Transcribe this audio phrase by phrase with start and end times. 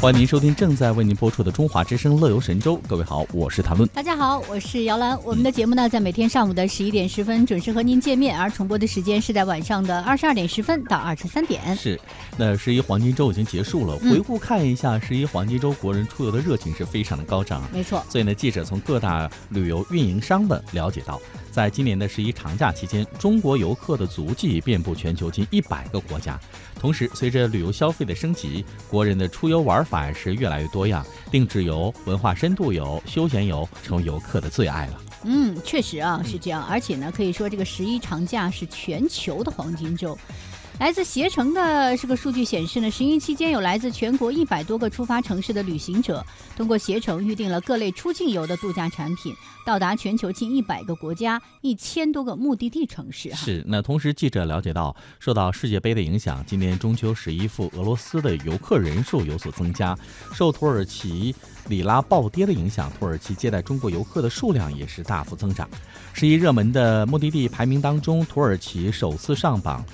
[0.00, 2.76] 欢迎您收听正在为您播出的《中华之声·乐游神州》。
[2.86, 3.88] 各位好，我是谭论。
[3.88, 5.20] 大家好，我是姚兰。
[5.24, 11.74] 我们的节目呢，在每天上午的十一点十分准时和您见面，而重播的时间是在晚上的二十二点十分到二十三点。
[11.74, 12.00] 是，
[12.36, 17.60] 那十一黄金周已经结束了，回顾看一下，十一黄金周国人出游的热情是非常的高涨。
[17.72, 18.00] 没错。
[18.08, 21.20] 所以呢，记者从各大旅游运营商们了解到，
[21.50, 26.38] 在今年的十一长假期间，中国游客的足迹遍布全球近一百个国家。
[26.78, 35.00] 同时，随着旅游消费的升级，国人的出游玩反而是越来越多样，定制游、文化深度游、休闲游成为游客的最爱了。
[35.24, 36.62] 嗯，确实啊，是这样。
[36.64, 40.16] 而且呢，可以说这个十一长假是全球的黄金周。
[40.78, 46.24] 来自携程的这个数据显示呢，十一期间有来自全国一百多个出发城市的旅行者，
[46.56, 49.34] 通过携程预订了各类出境游的度假产品，
[49.66, 53.34] 到达全球近一百个国家、一千多个目的地城市。
[53.34, 53.64] 是。
[53.66, 59.98] 那同时，记者了解到，受到世界杯的影响，今年中秋十一赴俄罗斯的游客人数有所增加。
[60.32, 61.34] 受土耳其
[61.66, 65.68] 里拉暴跌的影响，土耳其接待中国游客的数量也是大幅增长。
[66.12, 69.84] 十一热门的目的地排名当中，土耳其首次上榜。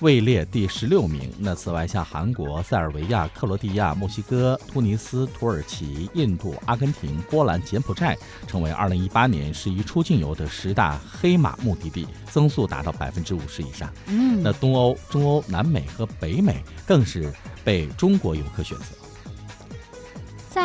[0.00, 1.32] 位列第十六名。
[1.38, 13.92] 那此外，像韩国、塞尔维亚、克罗地亚、墨西哥、突尼斯、土耳其、印度、阿根廷、波兰、柬埔寨，成为二零一八年十一出境游的十大黑马目的地，增速达到百分之五十以上。
[14.06, 18.84] 嗯，那东欧、中欧、南美和北美更是被中国游客选择。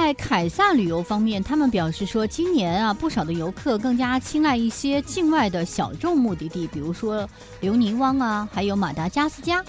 [0.06, 7.28] 在凯撒旅游方面，他们表示说，今年啊，不少的游客更加青睐一些境外的小众目的地，比如说
[7.60, 9.66] 留尼汪啊，还有马达加斯加。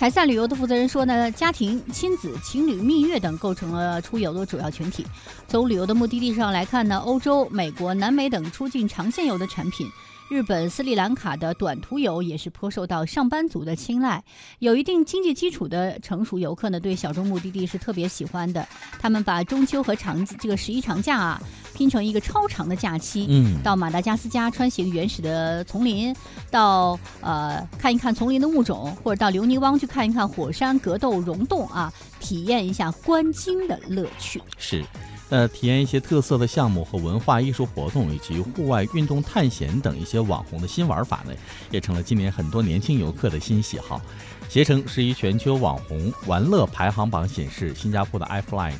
[0.00, 5.04] 凯撒旅游的负责人说呢，家庭、亲子、情侣、蜜月等构成了出游的主要群体。
[5.46, 9.86] 从旅游的目的地上来看呢，欧洲、美国、南美等出境长线游的产品。
[10.30, 14.22] 日本、斯里兰卡的短途游也是颇受到上班族的青睐，
[14.60, 18.66] 有一定经济基础的成熟游客呢，对小众目的地是特别喜欢的。
[19.00, 21.42] 他们把中秋和长这个十一长假啊
[21.74, 26.14] 拼成一个超长的假期，嗯，到马达加斯加穿行原始的丛林，
[26.48, 34.40] 到呃看一看丛林的物种，或者到留尼汪去看一看火山格斗溶洞啊，体验一下观鲸的乐趣。
[34.56, 34.84] 是。
[35.30, 41.32] 呃，体验一些特色的项目和文化艺术活动，以及户外运动探险等一些网红的新玩法呢，
[41.70, 44.00] 也成了今年很多年轻游客的新喜好。
[44.48, 48.72] 携程是一全球网红玩乐排行榜显示，新加坡的 iFly。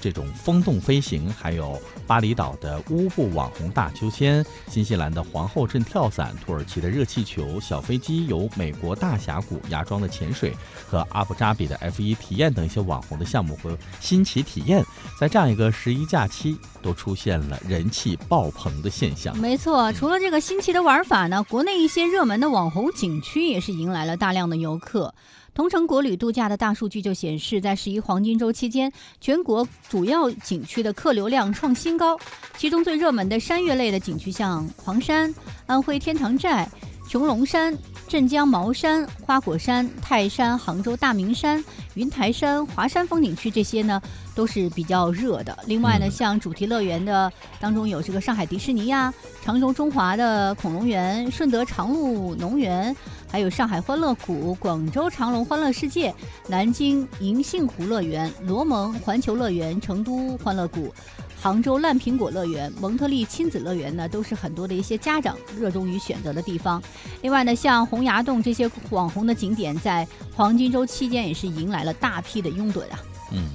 [0.00, 10.54] 这种风洞飞行，还有巴厘岛的乌布网红大秋千，新西兰的皇后镇跳伞，土耳其的热气球、小飞机游美国大峡谷、芽庄的潜水
[10.88, 14.84] 和阿布扎比的 F1 体验等一些网红的项目和新奇体验，
[15.18, 19.36] 在这样一个十一假期，都出现了人气爆棚的现象。
[19.38, 25.14] 没错，除了这个新奇的玩法呢，国内一些热门的网红景区也是迎来了大量的游客。
[25.58, 32.16] 同城国旅度假的大数据就显示，在十一黄金周期间，全国主要景区的客流量创新高。
[32.56, 35.34] 其中最热门的山岳类的景区，像黄山、
[35.66, 36.70] 安徽天堂寨、
[37.08, 37.76] 穹窿山、
[38.08, 44.00] 镇江茅山、花果山、泰山、杭州大明山、云台山、华山风景区这些呢，
[44.34, 45.56] 都是比较热的。
[45.66, 47.30] 另外呢，像主题乐园的
[47.60, 49.12] 当中有这个上海迪士尼呀、
[49.44, 52.96] 常州中华的恐龙园、顺德长鹿农园。
[53.30, 56.14] 还有上海欢乐谷、广州长隆欢乐世界、
[56.48, 60.90] 南京银杏湖乐园、罗蒙环球乐园、成都欢乐谷、
[61.40, 66.82] 杭州烂苹果乐园、蒙特利亲子乐园呢，都是很多的一些家长热衷于选择的地方。
[67.22, 72.98] 另外呢，像洪崖洞这些网红的景点，在黄金周期间也是迎来了大批的拥趸啊。
[73.32, 73.48] 嗯。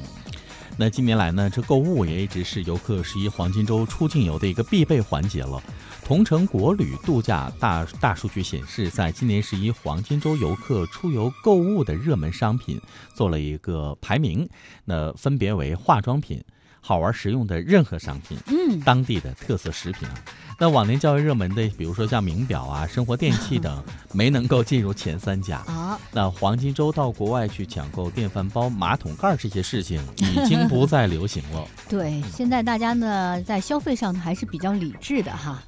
[0.75, 5.61] 那近年来呢，这购物也一直是游客十一黄金周出境游的一个必备环节了。
[6.03, 12.81] 同城国旅度假大大数据显示，在今年十一黄金周游客出游购物的热门商品
[13.13, 14.49] 做了一个排名，
[14.83, 16.43] 那分别为化妆品。
[16.85, 20.15] 好玩实用的任何商品，嗯，当地的特色食品啊。
[20.63, 25.99] 那往年较为热门的，比如说像名表啊、生活电器等， 没能够进入前三甲啊。
[26.09, 31.67] 那黄金周到国外去抢购电饭煲、马桶盖这些事情，已经不再 流行了。
[31.89, 35.61] 对，现在大家呢在消费上呢还是比较理智的哈。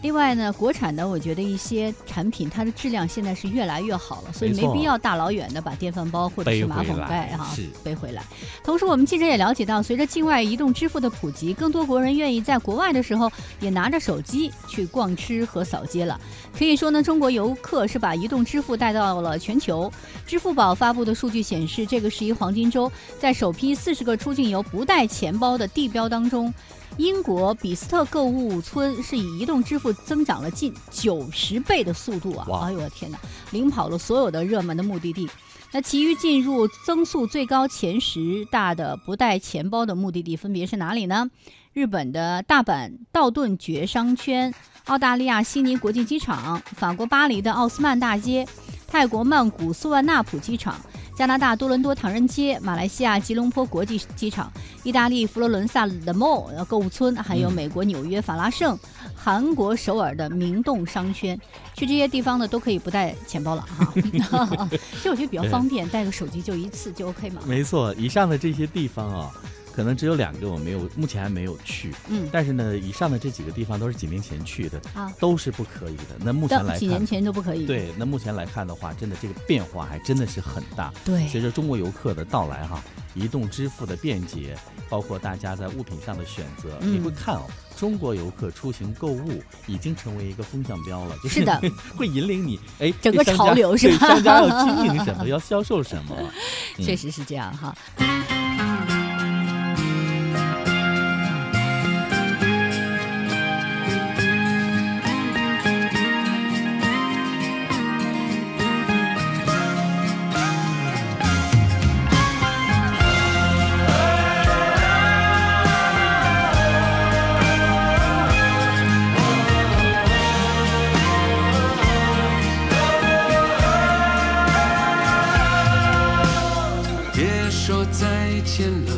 [0.00, 7.48] 另外呢，国产的我觉得一些产品它的质量现在是越来越好了，所以没必要大老远的把电饭煲或者是马桶盖哈
[7.84, 8.24] 背回来。
[8.64, 13.30] 同时，我们记者也了解到，随着境外移动支付的普及，更多国人愿意在国外的时候
[13.60, 16.18] 也拿着手机机去逛吃和扫街了。
[16.56, 19.92] 可以说呢，中国游客是把移动支付带到了全球。
[20.26, 22.90] 支付宝发布的数据显示，这个十一黄金周，
[23.20, 26.52] 在首批四十个出境游不带钱包的地标当中。
[26.98, 32.46] 英国比斯特购物村是以移动支付增长了近九十倍的速度啊！
[32.64, 33.18] 哎呦我天哪，
[33.50, 35.28] 领跑了所有的热门的目的地。
[35.74, 41.30] 那其余进入增速最高前十大的不带钱包的目的地分别是哪里呢？
[41.72, 44.52] 日本的大阪道顿崛商圈、
[44.84, 48.46] 澳大利亚悉尼国际机场、法国巴黎的奥斯曼大街、
[48.86, 50.78] 泰国曼谷素万纳普机场。
[51.14, 54.50] 加拿大多伦多唐人街、马来西亚吉隆坡国际机场、
[54.82, 58.78] 意大利佛罗伦萨 The Mall 购物村，还有美国纽约法拉盛、
[59.14, 61.38] 韩国首尔的明洞商圈，
[61.74, 63.92] 去这些地方呢都可以不带钱包了哈。
[64.72, 67.42] 其实我觉得比较方便，带个手机就一次就 OK 嘛。
[67.46, 69.30] 没错，以上的这些地方啊。
[69.72, 71.92] 可能只有两个我没有，目前还没有去。
[72.08, 76.16] 嗯，但是呢，以上的这几个地方都是几年前去的，啊，都是不可以的。
[76.18, 77.66] 那目前来看，几年前都不可以。
[77.66, 80.92] 对，那目前来看的话，真的这个变化还真的是很大。
[81.04, 82.82] 对，随着中国游客的到来哈，
[83.14, 84.56] 移动支付的便捷，
[84.88, 87.42] 包括大家在物品上的选择，你会看哦，
[87.76, 91.60] 中国游客出行购物已经成为一个风向标了，就是的，
[91.96, 94.08] 会引领你哎，整个潮流是吧？
[94.08, 96.16] 商家要经营什么，要销售什么，
[96.78, 97.74] 确实是这样哈。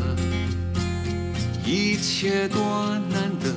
[0.00, 0.17] 的，
[1.64, 3.52] 一切多难得。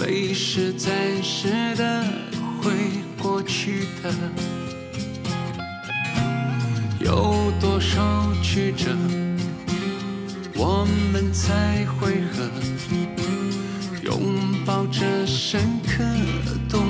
[0.00, 2.04] 泪是暂时的，
[2.60, 2.72] 会
[3.22, 4.12] 过去的。
[6.98, 8.96] 有多少曲折，
[10.54, 12.48] 我们才会和
[14.02, 16.02] 拥抱着深刻
[16.68, 16.81] 多。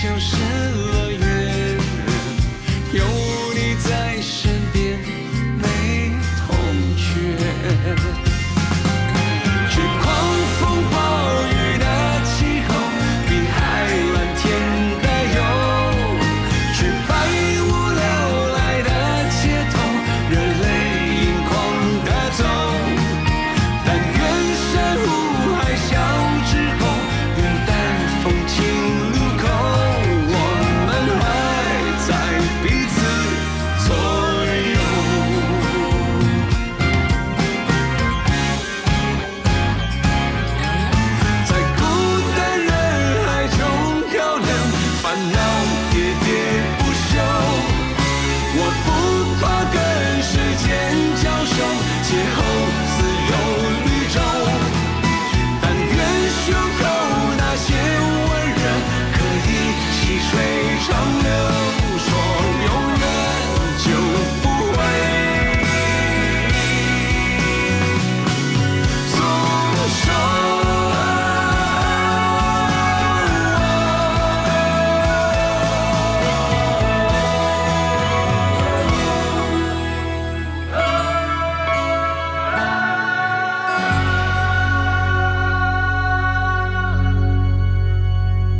[0.00, 0.47] 就是